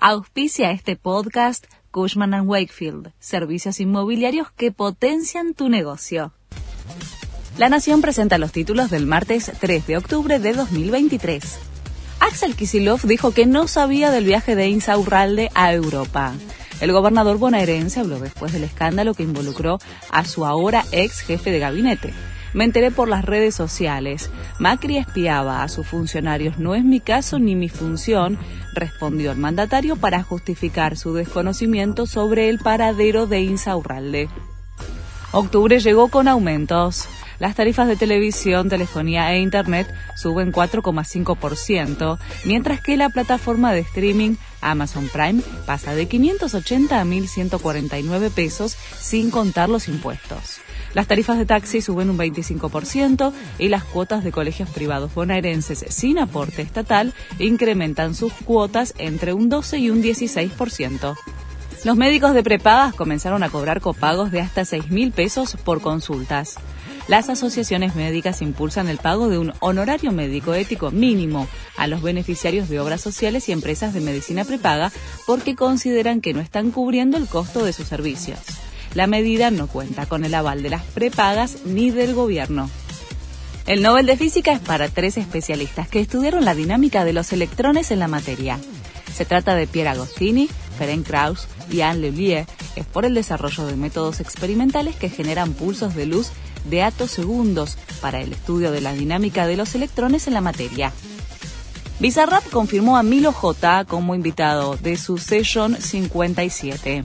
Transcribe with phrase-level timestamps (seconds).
[0.00, 6.32] Auspicia este podcast Cushman⁇ Wakefield, servicios inmobiliarios que potencian tu negocio.
[7.58, 11.58] La Nación presenta los títulos del martes 3 de octubre de 2023.
[12.20, 16.32] Axel Kisilov dijo que no sabía del viaje de Insaurralde a Europa.
[16.80, 19.80] El gobernador bonaerense habló después del escándalo que involucró
[20.10, 22.14] a su ahora ex jefe de gabinete.
[22.54, 24.30] Me enteré por las redes sociales.
[24.58, 26.58] Macri espiaba a sus funcionarios.
[26.58, 28.38] No es mi caso ni mi función,
[28.74, 34.28] respondió el mandatario para justificar su desconocimiento sobre el paradero de Insaurralde.
[35.32, 37.08] Octubre llegó con aumentos.
[37.38, 44.36] Las tarifas de televisión, telefonía e Internet suben 4,5%, mientras que la plataforma de streaming
[44.60, 50.60] Amazon Prime pasa de 580 a 1.149 pesos sin contar los impuestos.
[50.94, 56.18] Las tarifas de taxi suben un 25% y las cuotas de colegios privados bonaerenses sin
[56.18, 61.16] aporte estatal incrementan sus cuotas entre un 12 y un 16%.
[61.84, 66.56] Los médicos de prepagas comenzaron a cobrar copagos de hasta 6 mil pesos por consultas.
[67.08, 72.68] Las asociaciones médicas impulsan el pago de un honorario médico ético mínimo a los beneficiarios
[72.68, 74.92] de obras sociales y empresas de medicina prepaga
[75.26, 78.40] porque consideran que no están cubriendo el costo de sus servicios.
[78.94, 82.68] La medida no cuenta con el aval de las prepagas ni del gobierno.
[83.66, 87.90] El Nobel de Física es para tres especialistas que estudiaron la dinámica de los electrones
[87.90, 88.58] en la materia.
[89.14, 92.46] Se trata de Pierre Agostini, Ferenc Krauss y Anne Lellier.
[92.76, 96.30] Es por el desarrollo de métodos experimentales que generan pulsos de luz
[96.64, 100.92] de atosegundos para el estudio de la dinámica de los electrones en la materia.
[102.00, 107.02] Bizarrap confirmó a Milo J como invitado de su Session 57.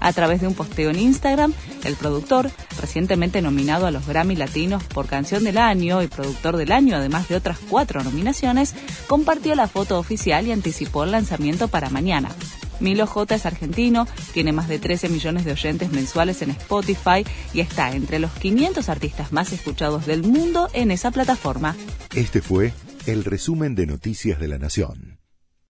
[0.00, 4.84] A través de un posteo en Instagram, el productor, recientemente nominado a los Grammy Latinos
[4.84, 8.74] por Canción del Año y Productor del Año, además de otras cuatro nominaciones,
[9.06, 12.28] compartió la foto oficial y anticipó el lanzamiento para mañana.
[12.80, 17.60] Milo J es argentino, tiene más de 13 millones de oyentes mensuales en Spotify y
[17.60, 21.76] está entre los 500 artistas más escuchados del mundo en esa plataforma.
[22.14, 22.72] Este fue
[23.06, 25.23] el resumen de Noticias de la Nación.